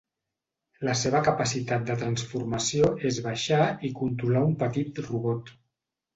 La 0.87 0.95
seva 1.01 1.19
capacitat 1.27 1.85
de 1.89 1.97
transformació 2.05 2.89
és 3.11 3.21
baixar 3.27 3.61
i 3.91 3.93
controlar 4.01 4.43
un 4.49 4.59
petit 4.65 5.05
robot. 5.11 5.55